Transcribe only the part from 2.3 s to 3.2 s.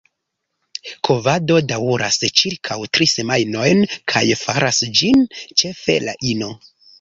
ĉirkaŭ tri